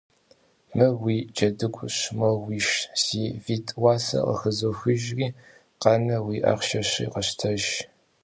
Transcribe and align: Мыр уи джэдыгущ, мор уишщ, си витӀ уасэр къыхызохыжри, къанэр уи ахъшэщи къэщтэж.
Мыр 0.75 0.91
уи 1.03 1.17
джэдыгущ, 1.33 1.97
мор 2.17 2.35
уишщ, 2.45 2.75
си 3.01 3.21
витӀ 3.43 3.71
уасэр 3.81 4.19
къыхызохыжри, 4.25 5.27
къанэр 5.81 6.21
уи 6.27 6.37
ахъшэщи 6.51 7.05
къэщтэж. 7.13 7.63